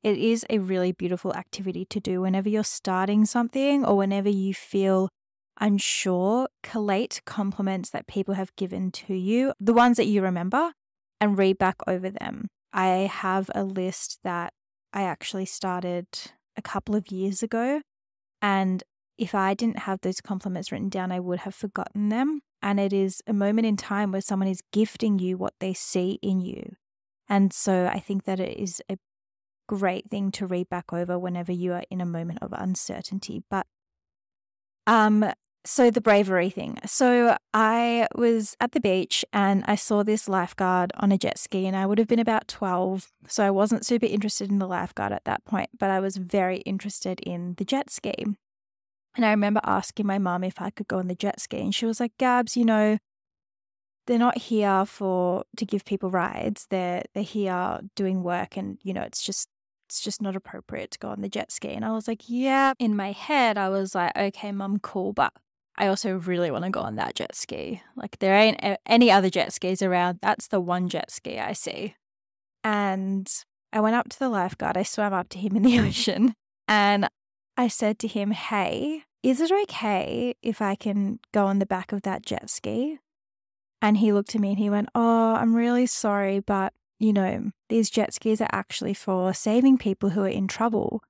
it 0.03 0.17
is 0.17 0.47
a 0.49 0.61
really 0.61 0.93
beautiful 0.93 1.35
activity 1.35 1.85
to 1.91 2.01
do 2.01 2.23
whenever 2.23 2.49
you're 2.49 2.65
starting 2.65 3.27
something 3.27 3.85
or 3.85 3.99
whenever 3.99 4.31
you 4.31 4.55
feel 4.55 5.11
unsure, 5.61 6.49
collate 6.63 7.21
compliments 7.27 7.91
that 7.91 8.07
people 8.07 8.33
have 8.33 8.57
given 8.57 8.91
to 8.93 9.13
you, 9.13 9.53
the 9.61 9.75
ones 9.75 9.99
that 9.99 10.07
you 10.07 10.23
remember, 10.23 10.73
and 11.21 11.37
read 11.37 11.59
back 11.59 11.77
over 11.87 12.09
them. 12.09 12.49
I 12.73 13.11
have 13.13 13.51
a 13.55 13.63
list 13.63 14.21
that 14.25 14.55
I 14.91 15.03
actually 15.03 15.45
started 15.45 16.07
a 16.57 16.63
couple 16.63 16.95
of 16.95 17.11
years 17.11 17.43
ago. 17.43 17.83
And 18.41 18.83
if 19.19 19.35
I 19.35 19.55
didn't 19.55 19.81
have 19.81 20.01
those 20.01 20.21
compliments 20.21 20.71
written 20.73 20.89
down, 20.89 21.13
I 21.13 21.21
would 21.21 21.41
have 21.41 21.55
forgotten 21.55 22.09
them. 22.09 22.41
And 22.63 22.81
it 22.81 22.93
is 22.93 23.23
a 23.27 23.33
moment 23.33 23.67
in 23.67 23.77
time 23.77 24.13
where 24.13 24.21
someone 24.21 24.49
is 24.49 24.63
gifting 24.73 25.19
you 25.19 25.37
what 25.37 25.55
they 25.61 25.75
see 25.75 26.19
in 26.23 26.41
you. 26.41 26.77
And 27.29 27.53
so 27.53 27.87
I 27.87 27.99
think 27.99 28.25
that 28.25 28.41
it 28.41 28.59
is 28.59 28.83
a 28.89 28.97
great 29.67 30.11
thing 30.11 30.31
to 30.33 30.47
read 30.47 30.69
back 30.69 30.93
over 30.93 31.19
whenever 31.19 31.53
you 31.53 31.73
are 31.75 31.85
in 31.91 32.01
a 32.01 32.07
moment 32.07 32.39
of 32.41 32.53
uncertainty. 32.53 33.43
But 33.51 33.67
um, 34.87 35.31
so 35.65 35.91
the 35.91 36.01
bravery 36.01 36.49
thing. 36.49 36.79
So 36.87 37.37
I 37.53 38.09
was 38.15 38.57
at 38.61 38.73
the 38.73 38.81
beach 38.81 39.25
and 39.33 39.63
I 39.67 39.75
saw 39.75 40.03
this 40.03 40.29
lifeguard 40.29 40.93
on 40.97 41.13
a 41.13 41.19
jet 41.19 41.39
ski 41.39 41.67
and 41.67 41.77
I 41.77 41.85
would 41.85 41.99
have 41.99 42.09
been 42.09 42.19
about 42.19 42.49
12. 42.49 43.13
So 43.27 43.45
I 43.45 43.51
wasn't 43.51 43.85
super 43.85 44.07
interested 44.07 44.51
in 44.51 44.59
the 44.59 44.67
lifeguard 44.67 45.13
at 45.13 45.25
that 45.27 45.45
point, 45.45 45.71
but 45.79 45.91
I 45.91 46.01
was 46.01 46.17
very 46.17 46.59
interested 46.59 47.21
in 47.21 47.55
the 47.59 47.65
jet 47.65 47.91
ski. 47.91 48.25
And 49.19 49.27
I 49.27 49.31
remember 49.31 49.61
asking 49.65 50.07
my 50.07 50.19
mum 50.19 50.45
if 50.45 50.61
I 50.63 50.71
could 50.71 50.87
go 50.87 50.99
on 50.99 51.09
the 51.09 51.15
jet 51.17 51.41
ski, 51.41 51.59
and 51.59 51.75
she 51.75 51.87
was 51.87 51.99
like, 51.99 52.13
Gabs, 52.19 52.57
you 52.57 52.65
know, 52.65 52.99
they're 54.07 54.17
not 54.17 54.39
here 54.39 54.87
for 54.87 55.43
to 55.57 55.67
give 55.67 55.85
people 55.85 56.09
rides. 56.09 56.69
They're 56.71 57.03
they're 57.15 57.25
here 57.25 57.81
doing 57.97 58.23
work 58.23 58.57
and 58.57 58.79
you 58.85 58.95
know, 58.95 59.03
it's 59.03 59.21
just 59.21 59.49
it's 59.89 60.01
just 60.01 60.23
not 60.23 60.37
appropriate 60.37 60.93
to 60.93 60.99
go 61.01 61.09
on 61.09 61.21
the 61.21 61.29
jet 61.29 61.51
ski. 61.51 61.71
And 61.71 61.85
I 61.85 61.91
was 61.91 62.07
like, 62.07 62.23
yeah. 62.29 62.75
In 62.79 62.95
my 62.95 63.11
head, 63.11 63.59
I 63.59 63.71
was 63.71 63.93
like, 63.93 64.17
okay, 64.17 64.53
mum, 64.53 64.79
cool. 64.79 65.13
But 65.13 65.33
I 65.77 65.89
also 65.89 66.17
really 66.19 66.53
want 66.53 66.65
to 66.65 66.71
go 66.71 66.81
on 66.81 66.95
that 66.95 67.17
jet 67.17 67.35
ski. 67.35 67.83
Like, 67.97 68.21
there 68.21 68.37
ain't 68.37 68.61
any 68.87 69.11
other 69.11 69.31
jet 69.31 69.53
skis 69.53 69.83
around. 69.83 70.21
That's 70.23 70.47
the 70.47 70.61
one 70.61 70.89
jet 70.89 71.11
ski 71.11 71.41
I 71.41 71.55
see. 71.55 71.97
And 72.63 73.29
I 73.73 73.81
went 73.81 73.97
up 73.97 74.09
to 74.11 74.19
the 74.19 74.29
lifeguard. 74.29 74.77
I 74.77 74.85
swam 74.85 75.13
up 75.13 75.29
to 75.31 75.39
him 75.39 75.57
in 75.57 75.63
the 75.63 75.81
ocean 75.89 76.35
and 76.69 77.09
I 77.57 77.67
said 77.67 77.99
to 78.01 78.09
him, 78.09 78.31
hey, 78.31 79.03
is 79.23 79.41
it 79.41 79.51
okay 79.63 80.35
if 80.43 80.63
I 80.63 80.75
can 80.75 81.19
go 81.33 81.47
on 81.47 81.59
the 81.59 81.67
back 81.67 81.93
of 81.93 82.03
that 82.03 82.25
jet 82.25 82.51
ski? 82.51 82.99
And 83.81 83.99
he 83.99 84.13
looked 84.13 84.35
at 84.35 84.41
me 84.41 84.51
and 84.51 84.59
he 84.59 84.71
went, 84.71 84.89
Oh, 84.95 85.35
I'm 85.35 85.55
really 85.55 85.87
sorry, 85.87 86.41
but 86.41 86.73
you 86.99 87.13
know, 87.13 87.51
these 87.69 87.91
jet 87.91 88.13
skis 88.13 88.41
are 88.41 88.49
actually 88.51 88.95
for 88.95 89.33
saving 89.33 89.79
people 89.79 90.11
who 90.11 90.23
are 90.23 90.29
in 90.29 90.49
trouble. 90.49 91.03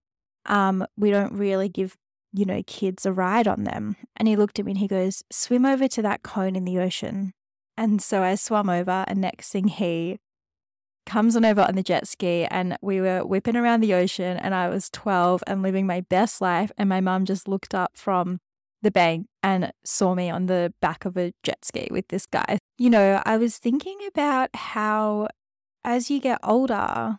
Um, 0.46 0.86
we 0.96 1.10
don't 1.10 1.32
really 1.32 1.68
give, 1.68 1.96
you 2.32 2.44
know, 2.44 2.62
kids 2.66 3.06
a 3.06 3.12
ride 3.12 3.48
on 3.48 3.64
them. 3.64 3.96
And 4.16 4.28
he 4.28 4.36
looked 4.36 4.58
at 4.58 4.66
me 4.66 4.72
and 4.72 4.78
he 4.78 4.88
goes, 4.88 5.22
Swim 5.30 5.64
over 5.64 5.88
to 5.88 6.02
that 6.02 6.22
cone 6.22 6.56
in 6.56 6.64
the 6.64 6.78
ocean. 6.78 7.32
And 7.76 8.02
so 8.02 8.22
I 8.22 8.34
swam 8.34 8.68
over, 8.68 9.04
and 9.06 9.20
next 9.20 9.50
thing 9.50 9.68
he 9.68 10.18
comes 11.08 11.34
on 11.34 11.44
over 11.44 11.62
on 11.62 11.74
the 11.74 11.82
jet 11.82 12.06
ski 12.06 12.44
and 12.44 12.76
we 12.82 13.00
were 13.00 13.24
whipping 13.24 13.56
around 13.56 13.80
the 13.80 13.94
ocean 13.94 14.36
and 14.36 14.54
I 14.54 14.68
was 14.68 14.90
12 14.90 15.42
and 15.46 15.62
living 15.62 15.86
my 15.86 16.02
best 16.02 16.40
life 16.40 16.70
and 16.76 16.88
my 16.88 17.00
mum 17.00 17.24
just 17.24 17.48
looked 17.48 17.74
up 17.74 17.92
from 17.96 18.40
the 18.82 18.90
bank 18.90 19.26
and 19.42 19.72
saw 19.84 20.14
me 20.14 20.28
on 20.30 20.46
the 20.46 20.72
back 20.80 21.04
of 21.04 21.16
a 21.16 21.32
jet 21.42 21.64
ski 21.64 21.88
with 21.90 22.08
this 22.08 22.26
guy. 22.26 22.58
You 22.76 22.90
know, 22.90 23.22
I 23.24 23.38
was 23.38 23.56
thinking 23.56 23.98
about 24.06 24.50
how 24.54 25.28
as 25.82 26.10
you 26.10 26.20
get 26.20 26.38
older, 26.42 27.18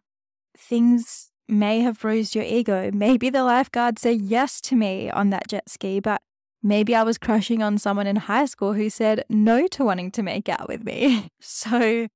things 0.56 1.32
may 1.48 1.82
have 1.82 2.00
bruised 2.00 2.36
your 2.36 2.46
ego. 2.46 2.92
Maybe 2.94 3.32
the 3.32 3.44
lifeguard 3.44 3.98
said 3.98 4.22
yes 4.22 4.62
to 4.62 4.76
me 4.76 5.10
on 5.10 5.32
that 5.32 5.48
jet 5.48 5.68
ski, 5.68 6.00
but 6.00 6.22
maybe 6.62 6.94
I 6.94 7.02
was 7.02 7.18
crushing 7.18 7.64
on 7.64 7.80
someone 7.80 8.06
in 8.06 8.18
high 8.18 8.46
school 8.46 8.74
who 8.74 8.90
said 8.90 9.26
no 9.30 9.68
to 9.70 9.84
wanting 9.84 10.12
to 10.12 10.24
make 10.24 10.48
out 10.48 10.68
with 10.68 10.84
me. 10.84 11.30
So 11.42 12.08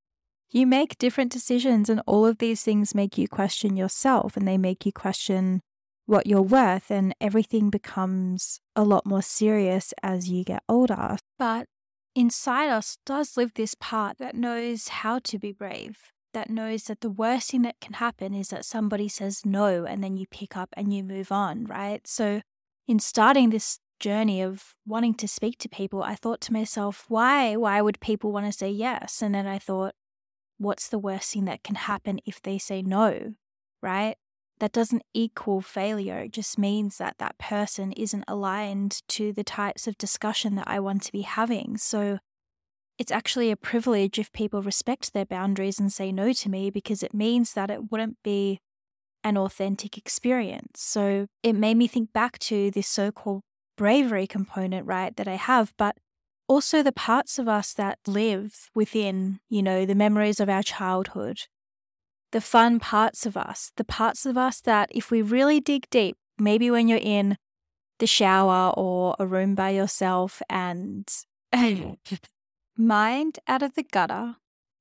you 0.53 0.67
make 0.67 0.97
different 0.97 1.31
decisions, 1.31 1.89
and 1.89 2.01
all 2.05 2.25
of 2.25 2.37
these 2.37 2.61
things 2.63 2.95
make 2.95 3.17
you 3.17 3.27
question 3.27 3.75
yourself 3.75 4.37
and 4.37 4.47
they 4.47 4.57
make 4.57 4.85
you 4.85 4.91
question 4.91 5.61
what 6.05 6.27
you're 6.27 6.41
worth, 6.41 6.91
and 6.91 7.15
everything 7.19 7.69
becomes 7.69 8.59
a 8.75 8.83
lot 8.83 9.05
more 9.05 9.21
serious 9.21 9.93
as 10.03 10.29
you 10.29 10.43
get 10.43 10.63
older. 10.67 11.17
But 11.39 11.67
inside 12.13 12.69
us 12.69 12.97
does 13.05 13.37
live 13.37 13.53
this 13.55 13.75
part 13.75 14.17
that 14.19 14.35
knows 14.35 14.89
how 14.89 15.19
to 15.19 15.39
be 15.39 15.51
brave, 15.51 15.97
that 16.33 16.49
knows 16.49 16.83
that 16.83 17.01
the 17.01 17.09
worst 17.09 17.51
thing 17.51 17.61
that 17.63 17.79
can 17.79 17.93
happen 17.93 18.33
is 18.33 18.49
that 18.49 18.65
somebody 18.65 19.07
says 19.07 19.45
no, 19.45 19.85
and 19.85 20.03
then 20.03 20.17
you 20.17 20.25
pick 20.29 20.57
up 20.57 20.69
and 20.73 20.93
you 20.93 21.03
move 21.03 21.31
on, 21.31 21.65
right? 21.65 22.05
So, 22.05 22.41
in 22.87 22.99
starting 22.99 23.49
this 23.49 23.79
journey 23.99 24.41
of 24.41 24.75
wanting 24.85 25.13
to 25.15 25.27
speak 25.27 25.57
to 25.59 25.69
people, 25.69 26.03
I 26.03 26.15
thought 26.15 26.41
to 26.41 26.53
myself, 26.53 27.05
why? 27.07 27.55
Why 27.55 27.81
would 27.81 28.01
people 28.01 28.33
want 28.33 28.45
to 28.45 28.51
say 28.51 28.69
yes? 28.69 29.21
And 29.21 29.33
then 29.33 29.47
I 29.47 29.57
thought, 29.57 29.95
what's 30.63 30.87
the 30.87 30.99
worst 30.99 31.33
thing 31.33 31.45
that 31.45 31.63
can 31.63 31.75
happen 31.75 32.19
if 32.25 32.41
they 32.41 32.57
say 32.57 32.81
no, 32.81 33.33
right? 33.81 34.15
That 34.59 34.71
doesn't 34.71 35.03
equal 35.13 35.61
failure. 35.61 36.19
It 36.19 36.31
just 36.31 36.57
means 36.57 36.97
that 36.97 37.17
that 37.17 37.37
person 37.37 37.91
isn't 37.93 38.23
aligned 38.27 39.01
to 39.09 39.33
the 39.33 39.43
types 39.43 39.87
of 39.87 39.97
discussion 39.97 40.55
that 40.55 40.67
I 40.67 40.79
want 40.79 41.03
to 41.03 41.11
be 41.11 41.21
having. 41.21 41.77
So 41.77 42.19
it's 42.97 43.11
actually 43.11 43.51
a 43.51 43.57
privilege 43.57 44.19
if 44.19 44.31
people 44.31 44.61
respect 44.61 45.13
their 45.13 45.25
boundaries 45.25 45.79
and 45.79 45.91
say 45.91 46.11
no 46.11 46.31
to 46.33 46.49
me 46.49 46.69
because 46.69 47.03
it 47.03 47.13
means 47.13 47.53
that 47.53 47.71
it 47.71 47.91
wouldn't 47.91 48.17
be 48.23 48.59
an 49.23 49.37
authentic 49.37 49.97
experience. 49.97 50.81
So 50.81 51.27
it 51.41 51.53
made 51.53 51.77
me 51.77 51.87
think 51.87 52.13
back 52.13 52.37
to 52.39 52.69
this 52.71 52.87
so 52.87 53.11
called 53.11 53.41
bravery 53.77 54.27
component, 54.27 54.85
right, 54.85 55.15
that 55.15 55.27
I 55.27 55.35
have, 55.35 55.73
but 55.77 55.97
also 56.53 56.83
the 56.83 56.91
parts 56.91 57.39
of 57.39 57.47
us 57.47 57.73
that 57.73 57.97
live 58.05 58.69
within, 58.75 59.39
you 59.49 59.63
know, 59.63 59.87
the 59.87 59.95
memories 59.95 60.39
of 60.39 60.47
our 60.47 60.61
childhood, 60.61 61.39
the 62.31 62.39
fun 62.39 62.79
parts 62.79 63.25
of 63.25 63.35
us, 63.35 63.71
the 63.75 63.83
parts 63.83 64.23
of 64.23 64.37
us 64.37 64.61
that 64.61 64.87
if 64.91 65.09
we 65.09 65.19
really 65.19 65.59
dig 65.59 65.89
deep, 65.89 66.15
maybe 66.37 66.69
when 66.69 66.87
you're 66.87 66.99
in 67.01 67.37
the 67.97 68.05
shower 68.05 68.71
or 68.77 69.15
a 69.17 69.25
room 69.25 69.55
by 69.55 69.71
yourself 69.71 70.43
and 70.47 71.09
mind 72.77 73.39
out 73.47 73.63
of 73.63 73.73
the 73.73 73.83
gutter. 73.91 74.35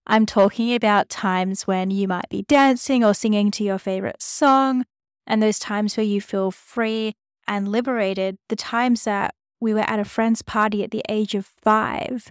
I'm 0.06 0.26
talking 0.26 0.74
about 0.74 1.08
times 1.08 1.66
when 1.66 1.90
you 1.90 2.06
might 2.06 2.28
be 2.28 2.42
dancing 2.42 3.02
or 3.02 3.14
singing 3.14 3.50
to 3.52 3.64
your 3.64 3.78
favorite 3.78 4.20
song, 4.20 4.84
and 5.26 5.42
those 5.42 5.58
times 5.58 5.96
where 5.96 6.04
you 6.04 6.20
feel 6.20 6.50
free 6.50 7.14
and 7.48 7.68
liberated, 7.68 8.36
the 8.50 8.56
times 8.56 9.04
that 9.04 9.34
we 9.62 9.72
were 9.72 9.88
at 9.88 10.00
a 10.00 10.04
friend's 10.04 10.42
party 10.42 10.82
at 10.82 10.90
the 10.90 11.04
age 11.08 11.34
of 11.34 11.46
five 11.46 12.30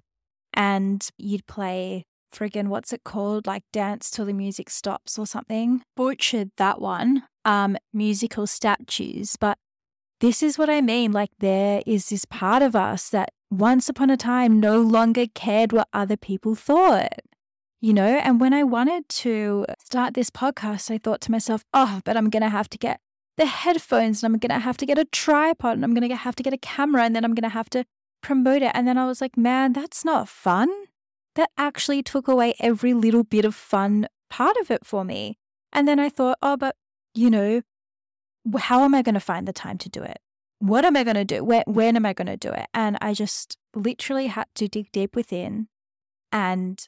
and 0.53 1.07
you'd 1.17 1.47
play 1.47 2.03
friggin' 2.35 2.67
what's 2.67 2.91
it 2.91 3.03
called? 3.05 3.47
Like 3.47 3.63
dance 3.71 4.11
till 4.11 4.25
the 4.25 4.33
music 4.33 4.69
stops 4.69 5.17
or 5.17 5.25
something. 5.25 5.81
Butchered 5.95 6.51
that 6.57 6.81
one. 6.81 7.23
Um, 7.45 7.77
musical 7.93 8.47
statues. 8.47 9.37
But 9.39 9.57
this 10.19 10.43
is 10.43 10.57
what 10.57 10.69
I 10.69 10.81
mean. 10.81 11.13
Like 11.13 11.31
there 11.39 11.81
is 11.85 12.09
this 12.09 12.25
part 12.25 12.61
of 12.61 12.75
us 12.75 13.09
that 13.09 13.29
once 13.49 13.87
upon 13.87 14.09
a 14.09 14.17
time 14.17 14.59
no 14.59 14.81
longer 14.81 15.25
cared 15.33 15.71
what 15.71 15.87
other 15.93 16.17
people 16.17 16.53
thought. 16.55 17.19
You 17.79 17.93
know, 17.93 18.19
and 18.19 18.39
when 18.39 18.53
I 18.53 18.63
wanted 18.63 19.09
to 19.09 19.65
start 19.83 20.13
this 20.13 20.29
podcast, 20.29 20.91
I 20.91 20.99
thought 20.99 21.21
to 21.21 21.31
myself, 21.31 21.63
oh, 21.73 22.01
but 22.05 22.15
I'm 22.15 22.29
going 22.29 22.43
to 22.43 22.49
have 22.49 22.69
to 22.69 22.77
get 22.77 22.99
the 23.37 23.45
headphones 23.45 24.23
and 24.23 24.33
I'm 24.33 24.39
going 24.39 24.57
to 24.57 24.63
have 24.63 24.77
to 24.77 24.85
get 24.85 24.97
a 24.97 25.05
tripod 25.05 25.75
and 25.75 25.83
I'm 25.83 25.93
going 25.93 26.07
to 26.07 26.15
have 26.15 26.35
to 26.35 26.43
get 26.43 26.53
a 26.53 26.57
camera 26.57 27.03
and 27.03 27.15
then 27.15 27.25
I'm 27.25 27.33
going 27.33 27.43
to 27.43 27.49
have 27.49 27.69
to 27.71 27.85
promote 28.21 28.61
it. 28.61 28.71
And 28.73 28.87
then 28.87 28.97
I 28.97 29.05
was 29.05 29.21
like, 29.21 29.37
man, 29.37 29.73
that's 29.73 30.05
not 30.05 30.29
fun. 30.29 30.69
That 31.35 31.49
actually 31.57 32.03
took 32.03 32.27
away 32.27 32.55
every 32.59 32.93
little 32.93 33.23
bit 33.23 33.45
of 33.45 33.55
fun 33.55 34.07
part 34.29 34.57
of 34.57 34.69
it 34.69 34.85
for 34.85 35.03
me. 35.03 35.37
And 35.71 35.87
then 35.87 35.99
I 35.99 36.09
thought, 36.09 36.37
oh, 36.41 36.57
but 36.57 36.75
you 37.13 37.29
know, 37.29 37.61
how 38.57 38.83
am 38.83 38.95
I 38.95 39.01
going 39.01 39.15
to 39.15 39.21
find 39.21 39.47
the 39.47 39.53
time 39.53 39.77
to 39.79 39.89
do 39.89 40.03
it? 40.03 40.19
What 40.59 40.85
am 40.85 40.95
I 40.95 41.03
going 41.03 41.15
to 41.15 41.25
do? 41.25 41.43
Where, 41.43 41.63
when 41.65 41.95
am 41.95 42.05
I 42.05 42.13
going 42.13 42.27
to 42.27 42.37
do 42.37 42.51
it? 42.51 42.67
And 42.73 42.97
I 43.01 43.13
just 43.13 43.57
literally 43.73 44.27
had 44.27 44.47
to 44.55 44.67
dig 44.67 44.91
deep 44.91 45.15
within 45.15 45.67
and 46.31 46.87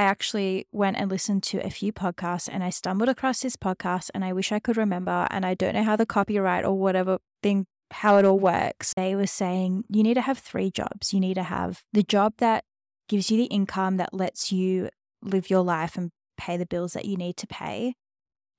I 0.00 0.04
actually 0.04 0.66
went 0.72 0.96
and 0.96 1.10
listened 1.10 1.42
to 1.42 1.58
a 1.58 1.68
few 1.68 1.92
podcasts 1.92 2.48
and 2.50 2.64
I 2.64 2.70
stumbled 2.70 3.10
across 3.10 3.40
this 3.40 3.54
podcast 3.54 4.08
and 4.14 4.24
I 4.24 4.32
wish 4.32 4.50
I 4.50 4.58
could 4.58 4.78
remember 4.78 5.26
and 5.30 5.44
I 5.44 5.52
don't 5.52 5.74
know 5.74 5.82
how 5.82 5.94
the 5.94 6.06
copyright 6.06 6.64
or 6.64 6.72
whatever 6.72 7.18
thing 7.42 7.66
how 7.90 8.16
it 8.16 8.24
all 8.24 8.38
works. 8.38 8.94
They 8.94 9.14
were 9.14 9.26
saying 9.26 9.84
you 9.90 10.02
need 10.02 10.14
to 10.14 10.22
have 10.22 10.38
three 10.38 10.70
jobs. 10.70 11.12
You 11.12 11.20
need 11.20 11.34
to 11.34 11.42
have 11.42 11.82
the 11.92 12.02
job 12.02 12.32
that 12.38 12.64
gives 13.10 13.30
you 13.30 13.36
the 13.36 13.52
income 13.52 13.98
that 13.98 14.14
lets 14.14 14.50
you 14.50 14.88
live 15.20 15.50
your 15.50 15.62
life 15.62 15.98
and 15.98 16.12
pay 16.38 16.56
the 16.56 16.64
bills 16.64 16.94
that 16.94 17.04
you 17.04 17.18
need 17.18 17.36
to 17.36 17.46
pay. 17.46 17.92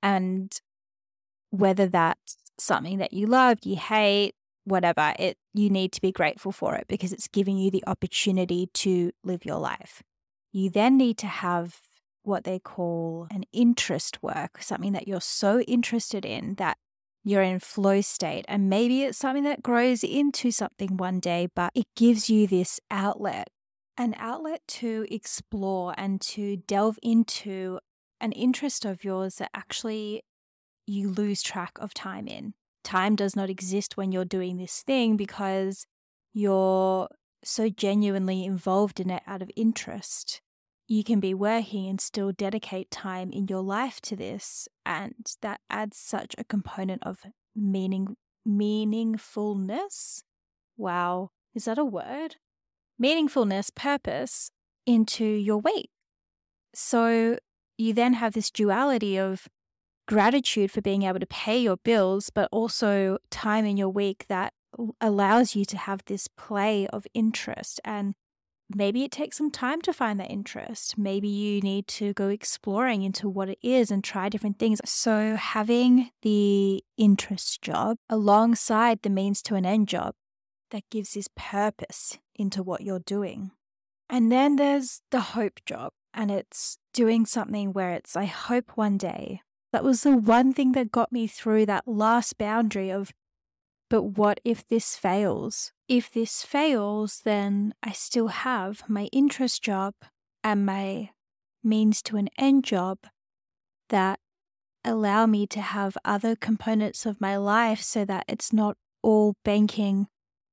And 0.04 0.56
whether 1.50 1.88
that's 1.88 2.38
something 2.60 3.00
that 3.00 3.14
you 3.14 3.26
love, 3.26 3.58
you 3.64 3.78
hate, 3.78 4.34
whatever, 4.66 5.16
it 5.18 5.40
you 5.56 5.72
need 5.72 5.92
to 5.94 6.02
be 6.02 6.12
grateful 6.12 6.52
for 6.52 6.76
it 6.76 6.86
because 6.88 7.12
it's 7.12 7.28
giving 7.28 7.58
you 7.58 7.72
the 7.72 7.84
opportunity 7.88 8.70
to 8.76 9.12
live 9.24 9.44
your 9.44 9.58
life. 9.58 10.04
You 10.52 10.70
then 10.70 10.98
need 10.98 11.18
to 11.20 11.28
have 11.28 11.82
what 12.24 12.44
they 12.44 12.60
call 12.60 13.28
an 13.32 13.44
interest 13.52 14.22
work, 14.22 14.62
something 14.62 14.94
that 14.94 15.08
you're 15.08 15.22
so 15.22 15.62
interested 15.62 16.26
in 16.26 16.56
that 16.56 16.78
you're 17.24 17.42
in 17.42 17.60
flow 17.60 18.02
state. 18.02 18.46
And 18.48 18.70
maybe 18.70 19.04
it's 19.04 19.18
something 19.18 19.44
that 19.44 19.64
grows 19.64 20.04
into 20.04 20.52
something 20.52 20.98
one 20.98 21.20
day, 21.20 21.48
but 21.56 21.72
it 21.76 21.86
gives 21.96 22.30
you 22.30 22.48
this 22.48 22.80
outlet, 22.90 23.48
an 23.98 24.16
outlet 24.18 24.62
to 24.68 25.06
explore 25.10 25.94
and 25.98 26.20
to 26.22 26.58
delve 26.58 26.98
into 27.02 27.80
an 28.20 28.32
interest 28.32 28.86
of 28.86 29.04
yours 29.04 29.36
that 29.36 29.50
actually 29.54 30.24
you 30.86 31.10
lose 31.10 31.42
track 31.42 31.72
of 31.80 31.94
time 31.94 32.28
in. 32.28 32.54
Time 32.84 33.16
does 33.16 33.36
not 33.36 33.50
exist 33.50 33.98
when 33.98 34.12
you're 34.12 34.26
doing 34.26 34.58
this 34.58 34.82
thing 34.82 35.16
because 35.16 35.86
you're 36.34 37.08
so 37.44 37.70
genuinely 37.70 38.46
involved 38.46 39.00
in 39.00 39.10
it 39.10 39.24
out 39.26 39.42
of 39.42 39.52
interest. 39.56 40.42
You 40.88 41.04
can 41.04 41.20
be 41.20 41.34
working 41.34 41.88
and 41.88 42.02
still 42.02 42.32
dedicate 42.32 42.92
time 42.92 43.32
in 43.32 43.48
your 43.48 43.62
life 43.62 44.02
to 44.02 44.16
this, 44.16 44.68
and 44.86 45.14
that 45.42 45.62
adds 45.70 45.98
such 45.98 46.36
a 46.38 46.44
component 46.44 47.04
of 47.04 47.20
meaning 47.56 48.18
meaningfulness. 48.48 50.24
Wow, 50.78 51.30
is 51.54 51.66
that 51.66 51.78
a 51.78 51.86
word? 51.86 52.36
Meaningfulness, 53.02 53.74
purpose 53.74 54.52
into 54.86 55.24
your 55.24 55.58
week. 55.58 55.90
So 56.74 57.38
you 57.78 57.94
then 57.94 58.14
have 58.14 58.34
this 58.34 58.52
duality 58.52 59.18
of 59.18 59.48
gratitude 60.08 60.72
for 60.72 60.82
being 60.82 61.04
able 61.04 61.20
to 61.20 61.26
pay 61.26 61.60
your 61.60 61.78
bills, 61.78 62.30
but 62.30 62.50
also 62.52 63.18
time 63.30 63.66
in 63.66 63.78
your 63.78 63.90
week 63.90 64.26
that 64.28 64.54
allows 65.00 65.56
you 65.56 65.66
to 65.66 65.78
have 65.78 66.04
this 66.06 66.28
play 66.28 66.88
of 66.88 67.06
interest. 67.14 67.80
And 67.84 68.14
maybe 68.76 69.04
it 69.04 69.12
takes 69.12 69.38
some 69.38 69.52
time 69.52 69.82
to 69.82 69.94
find 69.94 70.20
that 70.20 70.32
interest. 70.32 70.98
Maybe 70.98 71.28
you 71.28 71.62
need 71.62 71.88
to 71.88 72.14
go 72.14 72.30
exploring 72.30 73.04
into 73.04 73.30
what 73.30 73.50
it 73.50 73.60
is 73.62 73.92
and 73.92 74.04
try 74.04 74.30
different 74.30 74.60
things. 74.60 74.80
So, 74.86 75.36
having 75.36 76.12
the 76.22 76.84
interest 76.98 77.62
job 77.62 77.98
alongside 78.10 79.02
the 79.02 79.10
means 79.10 79.42
to 79.44 79.56
an 79.56 79.66
end 79.66 79.88
job 79.88 80.14
that 80.72 80.90
gives 80.90 81.14
this 81.14 81.28
purpose 81.36 82.18
into 82.36 82.64
what 82.64 82.82
you're 82.82 83.00
doing. 83.00 83.52
And 84.10 84.32
then 84.32 84.58
there's 84.58 85.02
the 85.12 85.22
hope 85.22 85.60
job, 85.66 85.94
and 86.14 86.32
it's 86.32 86.78
doing 86.94 87.26
something 87.26 87.72
where 87.72 87.92
it's, 87.92 88.16
I 88.16 88.26
hope 88.26 88.72
one 88.76 88.98
day. 88.98 89.42
That 89.72 89.86
was 89.86 90.04
the 90.04 90.18
one 90.18 90.52
thing 90.52 90.74
that 90.74 90.92
got 90.92 91.14
me 91.14 91.28
through 91.28 91.66
that 91.68 91.88
last 91.88 92.38
boundary 92.38 92.90
of 92.90 93.14
but 93.92 94.04
what 94.04 94.40
if 94.46 94.66
this 94.66 94.96
fails? 94.96 95.74
If 95.90 96.10
this 96.10 96.44
fails, 96.44 97.20
then 97.26 97.74
I 97.84 97.92
still 97.92 98.30
have 98.30 98.84
my 98.88 99.10
interest 99.12 99.62
job 99.62 99.96
and 100.46 100.66
my 100.66 101.10
means 101.62 102.02
to 102.04 102.16
an 102.16 102.30
end 102.38 102.64
job 102.64 103.00
that 103.90 104.22
allow 104.86 105.26
me 105.26 105.46
to 105.48 105.60
have 105.60 105.98
other 106.06 106.38
components 106.38 107.06
of 107.06 107.20
my 107.20 107.36
life 107.36 107.82
so 107.82 108.06
that 108.06 108.24
it's 108.30 108.54
not 108.54 108.78
all 109.04 109.36
banking 109.44 110.08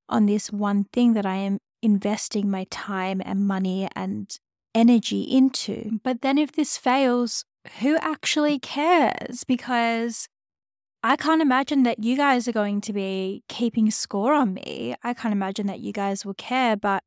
on 0.09 0.25
this 0.25 0.51
one 0.51 0.83
thing 0.91 1.13
that 1.13 1.25
I 1.25 1.37
am 1.37 1.59
investing 1.81 2.51
my 2.51 2.67
time 2.69 3.21
and 3.23 3.47
money 3.47 3.87
and 3.95 4.37
energy 4.75 5.21
into. 5.21 6.01
But 6.03 6.23
then 6.23 6.37
if 6.37 6.51
this 6.51 6.75
fails, 6.75 7.45
who 7.79 7.95
actually 8.01 8.59
cares? 8.59 9.45
Because 9.45 10.27
I 11.01 11.15
can't 11.15 11.41
imagine 11.41 11.83
that 11.83 12.03
you 12.03 12.17
guys 12.17 12.47
are 12.47 12.53
going 12.53 12.81
to 12.81 12.91
be 12.93 13.43
keeping 13.47 13.89
score 13.89 14.33
on 14.33 14.53
me. 14.53 14.95
I 15.01 15.13
can't 15.13 15.31
imagine 15.31 15.67
that 15.67 15.79
you 15.79 15.93
guys 15.93 16.25
will 16.25 16.33
care, 16.33 16.75
but 16.75 17.03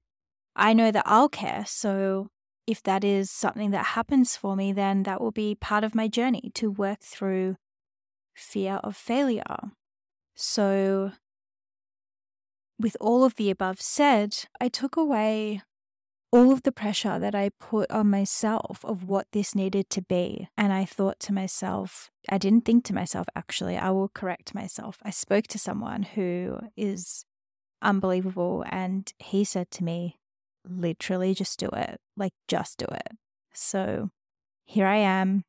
I 0.56 0.72
know 0.72 0.90
that 0.90 1.04
I'll 1.06 1.28
care. 1.28 1.64
So 1.66 2.28
if 2.66 2.82
that 2.84 3.04
is 3.04 3.30
something 3.30 3.70
that 3.72 3.86
happens 3.86 4.36
for 4.36 4.56
me, 4.56 4.72
then 4.72 5.02
that 5.02 5.20
will 5.20 5.30
be 5.30 5.54
part 5.54 5.84
of 5.84 5.94
my 5.94 6.08
journey 6.08 6.50
to 6.54 6.70
work 6.70 7.00
through 7.00 7.56
fear 8.34 8.80
of 8.82 8.96
failure. 8.96 9.72
So, 10.34 11.12
with 12.78 12.96
all 13.00 13.24
of 13.24 13.34
the 13.34 13.50
above 13.50 13.80
said, 13.80 14.36
I 14.60 14.68
took 14.68 14.96
away 14.96 15.62
all 16.32 16.50
of 16.50 16.62
the 16.62 16.72
pressure 16.72 17.18
that 17.18 17.34
I 17.34 17.50
put 17.60 17.90
on 17.90 18.08
myself 18.08 18.80
of 18.84 19.04
what 19.04 19.26
this 19.32 19.54
needed 19.54 19.90
to 19.90 20.02
be. 20.02 20.48
And 20.56 20.72
I 20.72 20.86
thought 20.86 21.20
to 21.20 21.32
myself, 21.32 22.10
I 22.28 22.38
didn't 22.38 22.64
think 22.64 22.84
to 22.86 22.94
myself, 22.94 23.26
actually, 23.36 23.76
I 23.76 23.90
will 23.90 24.08
correct 24.08 24.54
myself. 24.54 24.98
I 25.02 25.10
spoke 25.10 25.46
to 25.48 25.58
someone 25.58 26.02
who 26.02 26.58
is 26.76 27.26
unbelievable, 27.82 28.64
and 28.70 29.12
he 29.18 29.44
said 29.44 29.70
to 29.72 29.84
me, 29.84 30.18
literally 30.66 31.34
just 31.34 31.58
do 31.58 31.68
it. 31.68 32.00
Like, 32.16 32.32
just 32.48 32.78
do 32.78 32.86
it. 32.90 33.16
So 33.52 34.08
here 34.64 34.86
I 34.86 34.96
am, 34.96 35.44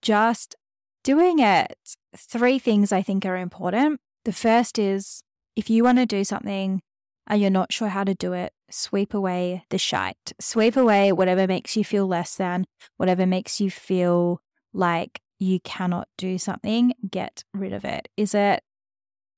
just 0.00 0.56
doing 1.04 1.40
it. 1.40 1.76
Three 2.16 2.58
things 2.58 2.90
I 2.90 3.02
think 3.02 3.26
are 3.26 3.36
important. 3.36 4.00
The 4.24 4.32
first 4.32 4.78
is 4.78 5.22
if 5.56 5.68
you 5.68 5.84
want 5.84 5.98
to 5.98 6.06
do 6.06 6.24
something 6.24 6.80
and 7.26 7.40
you're 7.40 7.50
not 7.50 7.72
sure 7.72 7.88
how 7.88 8.04
to 8.04 8.14
do 8.14 8.32
it, 8.32 8.52
sweep 8.70 9.14
away 9.14 9.64
the 9.70 9.78
shite. 9.78 10.32
Sweep 10.40 10.76
away 10.76 11.12
whatever 11.12 11.46
makes 11.46 11.76
you 11.76 11.84
feel 11.84 12.06
less 12.06 12.36
than, 12.36 12.66
whatever 12.96 13.26
makes 13.26 13.60
you 13.60 13.70
feel 13.70 14.40
like 14.72 15.20
you 15.38 15.60
cannot 15.60 16.08
do 16.16 16.38
something, 16.38 16.94
get 17.10 17.44
rid 17.52 17.72
of 17.72 17.84
it. 17.84 18.08
Is 18.16 18.34
it 18.34 18.62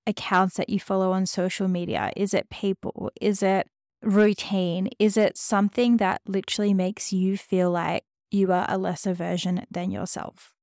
accounts 0.07 0.57
that 0.57 0.69
you 0.69 0.79
follow 0.79 1.13
on 1.13 1.27
social 1.27 1.69
media? 1.69 2.13
Is 2.17 2.35
it 2.35 2.51
people? 2.51 3.11
Is 3.21 3.43
it 3.43 3.69
routine? 4.03 4.89
Is 4.99 5.17
it 5.17 5.37
something 5.37 5.97
that 5.97 6.21
literally 6.27 6.75
makes 6.75 7.13
you 7.13 7.37
feel 7.37 7.71
like 7.71 8.05
you 8.31 8.53
are 8.53 8.67
a 8.69 8.79
lesser 8.79 9.15
version 9.15 9.65
than 9.71 9.91
yourself? 9.91 10.54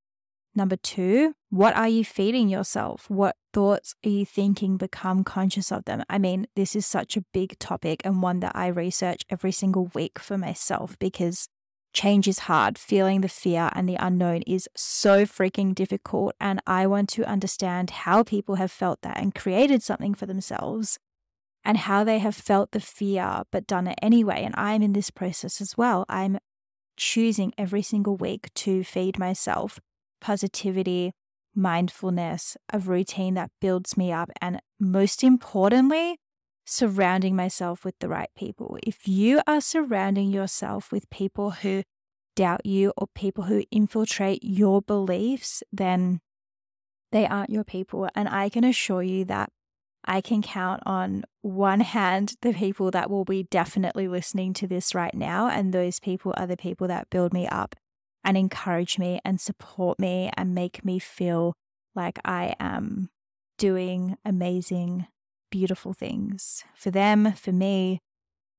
Number 0.54 0.76
two, 0.76 1.34
what 1.50 1.76
are 1.78 1.88
you 1.88 2.04
feeding 2.04 2.50
yourself? 2.50 3.10
What 3.10 3.38
thoughts 3.54 3.96
are 4.06 4.10
you 4.10 4.26
thinking? 4.26 4.76
Become 4.76 5.24
conscious 5.24 5.72
of 5.72 5.86
them. 5.86 6.04
I 6.10 6.18
mean, 6.18 6.48
this 6.56 6.76
is 6.76 6.86
such 6.86 7.16
a 7.16 7.24
big 7.34 7.58
topic 7.58 8.02
and 8.04 8.22
one 8.22 8.42
that 8.42 8.56
I 8.56 8.68
research 8.68 9.24
every 9.30 9.54
single 9.54 9.90
week 9.94 10.20
for 10.20 10.38
myself 10.38 11.00
because 11.00 11.48
change 11.94 12.28
is 12.28 12.40
hard. 12.40 12.78
Feeling 12.78 13.22
the 13.22 13.30
fear 13.30 13.70
and 13.74 13.88
the 13.88 13.96
unknown 13.98 14.42
is 14.42 14.68
so 14.76 15.26
freaking 15.26 15.74
difficult. 15.74 16.36
And 16.40 16.62
I 16.68 16.86
want 16.86 17.08
to 17.12 17.24
understand 17.24 17.90
how 17.92 18.24
people 18.24 18.56
have 18.56 18.72
felt 18.72 19.02
that 19.04 19.18
and 19.18 19.34
created 19.34 19.82
something 19.82 20.14
for 20.14 20.26
themselves 20.26 21.00
and 21.64 21.78
how 21.78 22.04
they 22.04 22.20
have 22.20 22.36
felt 22.36 22.72
the 22.72 22.82
fear 22.82 23.44
but 23.52 23.68
done 23.68 23.88
it 23.88 24.00
anyway. 24.02 24.44
And 24.44 24.56
I'm 24.58 24.82
in 24.82 24.92
this 24.92 25.12
process 25.12 25.62
as 25.62 25.78
well. 25.78 26.06
I'm 26.10 26.40
choosing 26.98 27.54
every 27.58 27.82
single 27.82 28.18
week 28.18 28.54
to 28.56 28.84
feed 28.84 29.18
myself 29.18 29.80
positivity, 30.22 31.14
mindfulness, 31.54 32.56
a 32.72 32.80
routine 32.80 33.34
that 33.34 33.52
builds 33.60 33.98
me 33.98 34.12
up, 34.12 34.30
and 34.42 34.62
most 34.80 35.24
importantly, 35.24 36.18
surrounding 36.66 37.36
myself 37.36 37.84
with 37.84 37.98
the 38.00 38.08
right 38.08 38.30
people. 38.38 38.78
If 38.84 39.08
you 39.08 39.42
are 39.46 39.60
surrounding 39.60 40.32
yourself 40.32 40.92
with 40.92 41.10
people 41.10 41.52
who 41.52 41.84
doubt 42.36 42.66
you 42.66 42.94
or 42.96 43.08
people 43.14 43.46
who 43.46 43.64
infiltrate 43.72 44.44
your 44.44 44.82
beliefs, 44.82 45.64
then 45.72 46.22
they 47.12 47.28
aren't 47.28 47.50
your 47.50 47.66
people. 47.66 48.08
And 48.16 48.30
I 48.30 48.50
can 48.50 48.64
assure 48.64 49.04
you 49.04 49.26
that 49.26 49.50
I 50.06 50.22
can 50.22 50.42
count 50.42 50.82
on 50.86 51.26
one 51.42 51.82
hand 51.82 52.36
the 52.42 52.54
people 52.54 52.90
that 52.92 53.10
will 53.10 53.26
be 53.26 53.44
definitely 53.44 54.08
listening 54.08 54.54
to 54.54 54.68
this 54.68 54.96
right 54.96 55.14
now. 55.14 55.48
And 55.50 55.74
those 55.74 56.00
people 56.00 56.34
are 56.38 56.48
the 56.48 56.58
people 56.58 56.88
that 56.88 57.10
build 57.10 57.34
me 57.34 57.48
up 57.48 57.76
and 58.32 58.38
encourage 58.38 58.98
me 58.98 59.20
and 59.26 59.42
support 59.42 60.00
me 60.00 60.32
and 60.38 60.56
make 60.56 60.86
me 60.86 61.00
feel 61.00 61.54
like 61.96 62.18
I 62.24 62.56
am 62.62 63.10
doing 63.58 64.16
amazing, 64.24 65.06
beautiful 65.50 65.92
things 65.92 66.64
for 66.74 66.92
them, 66.92 67.34
for 67.34 67.52
me. 67.52 68.00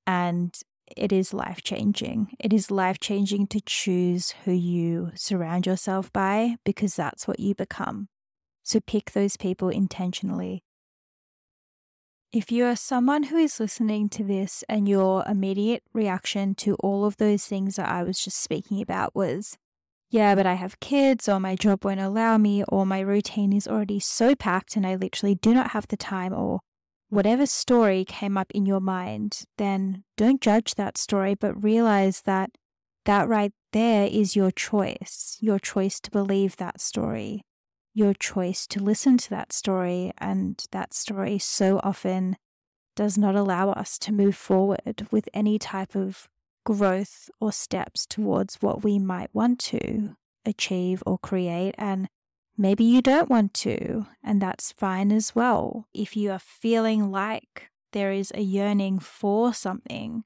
And 0.07 0.55
it 0.95 1.11
is 1.11 1.33
life 1.33 1.63
changing. 1.63 2.37
It 2.39 2.53
is 2.53 2.71
life 2.71 3.01
changing 3.01 3.47
to 3.47 3.63
choose 3.65 4.33
who 4.45 4.53
you 4.53 5.11
surround 5.15 5.65
yourself 5.65 6.13
by 6.13 6.57
because 6.67 6.95
that's 6.95 7.27
what 7.27 7.41
you 7.41 7.55
become. 7.55 8.09
So 8.63 8.79
pick 8.79 9.13
those 9.13 9.39
people 9.39 9.71
intentionally 9.71 10.65
if 12.33 12.51
you 12.51 12.65
are 12.65 12.77
someone 12.77 13.25
who 13.25 13.37
is 13.37 13.61
listening 13.61 14.09
to 14.09 14.25
this 14.25 14.65
and 14.67 14.89
your 14.89 15.23
immediate 15.29 15.83
reaction 15.93 16.55
to 16.55 16.75
all 16.77 17.05
of 17.05 17.19
those 17.19 17.45
things 17.45 17.77
that 17.77 17.91
I 17.91 18.03
was 18.03 18.19
just 18.19 18.43
speaking 18.43 18.81
about 18.81 19.15
was, 19.15 19.59
yeah, 20.13 20.35
but 20.35 20.45
I 20.45 20.55
have 20.55 20.79
kids, 20.79 21.27
or 21.27 21.41
my 21.41 21.57
job 21.57 21.87
won't 21.87 21.99
allow 21.99 22.37
me, 22.37 22.63
or 22.69 22.85
my 22.85 23.01
routine 23.01 23.51
is 23.51 23.67
already 23.67 23.99
so 23.99 24.35
packed 24.35 24.77
and 24.77 24.87
I 24.87 24.95
literally 24.95 25.37
do 25.37 25.55
not 25.55 25.71
have 25.71 25.89
the 25.89 25.97
time, 25.97 26.35
or 26.35 26.61
whatever 27.09 27.47
story 27.47 28.05
came 28.05 28.37
up 28.37 28.53
in 28.53 28.67
your 28.67 28.81
mind, 28.81 29.45
then 29.57 30.05
don't 30.19 30.43
judge 30.43 30.75
that 30.75 30.99
story, 30.99 31.35
but 31.35 31.65
realize 31.65 32.21
that 32.27 32.51
that 33.07 33.27
right 33.27 33.53
there 33.73 34.07
is 34.07 34.37
your 34.37 34.51
choice, 34.51 35.39
your 35.41 35.59
choice 35.59 35.99
to 36.01 36.11
believe 36.11 36.57
that 36.59 36.79
story. 36.79 37.41
Your 37.95 38.13
choice 38.13 38.67
to 38.67 38.83
listen 38.83 39.17
to 39.17 39.31
that 39.31 39.51
story, 39.51 40.13
and 40.19 40.63
that 40.73 40.93
story 40.93 41.39
so 41.39 41.81
often 41.83 42.37
does 42.97 43.17
not 43.17 43.35
allow 43.35 43.71
us 43.71 43.99
to 44.01 44.13
move 44.13 44.37
forward 44.37 45.09
with 45.11 45.27
any 45.33 45.59
type 45.59 45.95
of 45.95 46.29
growth 46.65 47.31
or 47.41 47.53
steps 47.53 48.07
towards 48.07 48.57
what 48.57 48.85
we 48.85 48.99
might 48.99 49.35
want 49.35 49.59
to 49.59 50.17
achieve 50.45 51.03
or 51.07 51.19
create. 51.19 51.75
And 51.79 52.09
maybe 52.57 52.85
you 52.85 53.03
don't 53.03 53.31
want 53.31 53.55
to, 53.55 54.07
and 54.23 54.41
that's 54.41 54.73
fine 54.73 55.13
as 55.13 55.35
well. 55.35 55.87
If 55.95 56.17
you 56.17 56.31
are 56.31 56.39
feeling 56.39 57.11
like 57.11 57.71
there 57.93 58.13
is 58.13 58.33
a 58.35 58.41
yearning 58.41 58.99
for 58.99 59.53
something, 59.53 60.25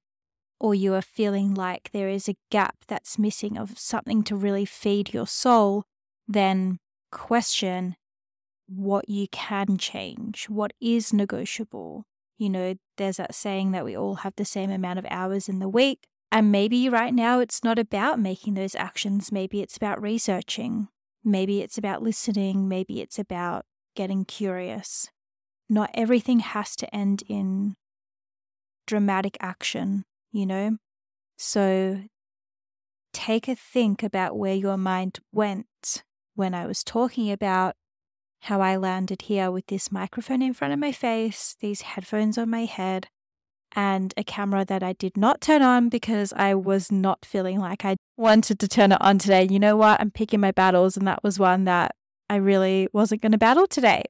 or 0.59 0.75
you 0.75 0.95
are 0.95 1.03
feeling 1.03 1.55
like 1.55 1.91
there 1.93 2.09
is 2.09 2.29
a 2.29 2.37
gap 2.51 2.77
that's 2.87 3.19
missing 3.19 3.59
of 3.59 3.79
something 3.79 4.23
to 4.25 4.37
really 4.37 4.65
feed 4.65 5.13
your 5.13 5.27
soul, 5.27 5.85
then 6.27 6.79
question 7.13 7.97
what 8.69 9.09
you 9.09 9.29
can 9.29 9.77
change, 9.79 10.47
what 10.49 10.73
is 10.81 11.13
negotiable. 11.13 12.05
You 12.39 12.51
know, 12.51 12.75
there's 12.97 13.19
that 13.19 13.35
saying 13.35 13.73
that 13.73 13.85
we 13.85 13.97
all 13.97 14.17
have 14.17 14.35
the 14.37 14.45
same 14.45 14.71
amount 14.71 14.99
of 14.99 15.07
hours 15.11 15.49
in 15.49 15.59
the 15.59 15.69
week. 15.69 16.07
And 16.33 16.53
maybe 16.53 16.89
right 16.89 17.15
now 17.15 17.41
it's 17.41 17.63
not 17.65 17.79
about 17.79 18.19
making 18.19 18.55
those 18.55 18.75
actions. 18.75 19.33
Maybe 19.33 19.61
it's 19.63 19.77
about 19.77 20.03
researching. 20.03 20.89
Maybe 21.25 21.63
it's 21.63 21.79
about 21.79 22.03
listening. 22.03 22.69
Maybe 22.69 23.01
it's 23.01 23.19
about 23.19 23.65
getting 23.95 24.25
curious. 24.25 25.09
Not 25.69 25.91
everything 25.95 26.41
has 26.41 26.77
to 26.77 26.95
end 26.95 27.23
in 27.29 27.77
dramatic 28.87 29.37
action, 29.41 30.05
you 30.31 30.47
know? 30.47 30.77
So 31.37 32.03
take 33.13 33.49
a 33.49 33.55
think 33.55 34.03
about 34.03 34.37
where 34.37 34.55
your 34.55 34.77
mind 34.77 35.19
went 35.33 36.05
when 36.35 36.55
I 36.55 36.67
was 36.67 36.85
talking 36.85 37.33
about 37.33 37.75
how 38.41 38.61
I 38.61 38.77
landed 38.77 39.23
here 39.23 39.51
with 39.51 39.67
this 39.67 39.91
microphone 39.91 40.43
in 40.43 40.53
front 40.53 40.73
of 40.73 40.79
my 40.79 40.93
face, 40.93 41.57
these 41.61 41.81
headphones 41.81 42.39
on 42.39 42.51
my 42.51 42.67
head, 42.67 43.09
and 43.77 44.13
a 44.17 44.25
camera 44.25 44.65
that 44.65 44.83
I 44.83 44.95
did 44.95 45.17
not 45.17 45.41
turn 45.41 45.63
on 45.63 45.89
because 45.91 46.33
I 46.33 46.55
was 46.55 46.91
not 46.91 47.25
feeling 47.25 47.61
like 47.61 47.85
I 47.85 47.97
wanted 48.17 48.59
to 48.61 48.69
turn 48.69 48.91
it 48.91 49.01
on 49.01 49.19
today. 49.19 49.47
You 49.49 49.61
know 49.61 49.77
what? 49.77 50.01
I'm 50.01 50.11
picking 50.11 50.41
my 50.41 50.51
battles, 50.51 50.97
and 50.97 51.07
that 51.07 51.23
was 51.23 51.39
one 51.39 51.65
that 51.65 51.95
I 52.29 52.37
really 52.37 52.89
wasn't 52.93 53.23
going 53.23 53.33
to 53.33 53.39
battle 53.39 53.67
today. 53.67 54.05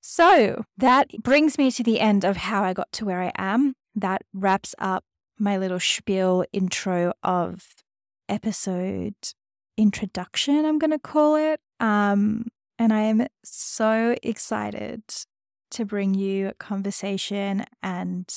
So 0.00 0.64
that 0.76 1.10
brings 1.22 1.58
me 1.58 1.70
to 1.70 1.82
the 1.82 2.00
end 2.00 2.24
of 2.24 2.36
how 2.36 2.64
I 2.64 2.72
got 2.72 2.90
to 2.92 3.04
where 3.04 3.22
I 3.22 3.32
am. 3.36 3.74
That 3.94 4.22
wraps 4.32 4.74
up 4.78 5.04
my 5.38 5.56
little 5.58 5.80
spiel 5.80 6.44
intro 6.52 7.12
of 7.22 7.66
episode 8.28 9.14
introduction, 9.76 10.64
I'm 10.64 10.78
going 10.78 10.90
to 10.90 10.98
call 10.98 11.36
it. 11.36 11.60
Um, 11.80 12.46
and 12.78 12.92
I 12.92 13.02
am 13.02 13.26
so 13.44 14.16
excited 14.22 15.02
to 15.72 15.84
bring 15.84 16.14
you 16.14 16.52
conversation 16.58 17.64
and 17.82 18.32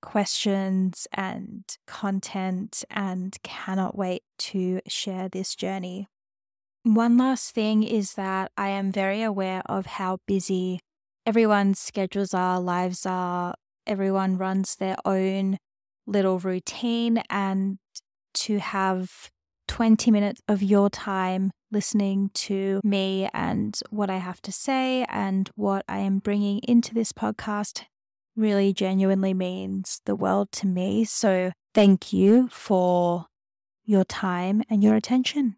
questions 0.00 1.06
and 1.12 1.64
content 1.86 2.84
and 2.90 3.36
cannot 3.42 3.96
wait 3.96 4.22
to 4.38 4.80
share 4.86 5.28
this 5.28 5.54
journey. 5.54 6.06
One 6.84 7.18
last 7.18 7.54
thing 7.54 7.82
is 7.82 8.14
that 8.14 8.52
I 8.56 8.68
am 8.68 8.92
very 8.92 9.22
aware 9.22 9.62
of 9.66 9.86
how 9.86 10.18
busy 10.26 10.80
everyone's 11.26 11.78
schedules 11.78 12.32
are, 12.32 12.60
lives 12.60 13.04
are, 13.04 13.54
everyone 13.86 14.38
runs 14.38 14.76
their 14.76 14.96
own 15.04 15.58
little 16.06 16.38
routine, 16.38 17.22
and 17.28 17.78
to 18.34 18.58
have 18.58 19.30
20 19.66 20.10
minutes 20.10 20.40
of 20.48 20.62
your 20.62 20.88
time 20.88 21.50
listening 21.70 22.30
to 22.32 22.80
me 22.82 23.28
and 23.34 23.78
what 23.90 24.08
I 24.08 24.16
have 24.16 24.40
to 24.42 24.52
say 24.52 25.04
and 25.10 25.50
what 25.54 25.84
I 25.88 25.98
am 25.98 26.18
bringing 26.18 26.60
into 26.60 26.94
this 26.94 27.12
podcast 27.12 27.84
really 28.38 28.72
genuinely 28.72 29.34
means 29.34 30.00
the 30.06 30.16
world 30.16 30.50
to 30.52 30.66
me. 30.66 31.04
So 31.04 31.52
thank 31.74 32.12
you 32.12 32.48
for 32.48 33.26
your 33.84 34.04
time 34.04 34.62
and 34.70 34.82
your 34.82 34.94
attention. 34.94 35.57